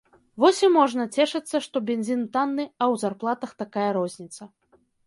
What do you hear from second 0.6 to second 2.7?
і можна цешыцца, што бензін танны,